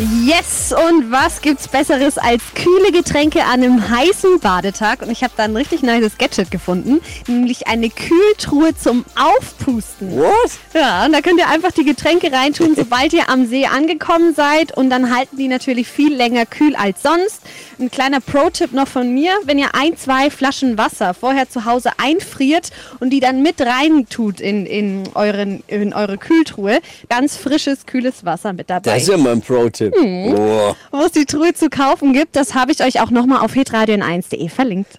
[0.00, 5.02] Yes, und was gibt's Besseres als kühle Getränke an einem heißen Badetag?
[5.02, 10.16] Und ich habe da ein richtig nices Gadget gefunden, nämlich eine Kühltruhe zum Aufpusten.
[10.16, 10.52] What?
[10.72, 14.74] Ja, und da könnt ihr einfach die Getränke reintun, sobald ihr am See angekommen seid.
[14.74, 17.42] Und dann halten die natürlich viel länger kühl als sonst.
[17.78, 21.90] Ein kleiner Pro-Tipp noch von mir, wenn ihr ein, zwei Flaschen Wasser vorher zu Hause
[21.98, 22.70] einfriert
[23.00, 28.24] und die dann mit rein tut in, in, euren, in eure Kühltruhe, ganz frisches, kühles
[28.24, 28.92] Wasser mit dabei.
[28.94, 29.89] Das ist ja mal ein Pro-Tipp.
[29.90, 30.76] Boah.
[30.90, 34.48] Wo es die Truhe zu kaufen gibt, das habe ich euch auch nochmal auf hitradion1.de
[34.48, 34.98] verlinkt.